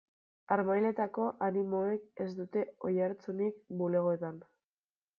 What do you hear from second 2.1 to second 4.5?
ez dute oihartzunik bulegoetan.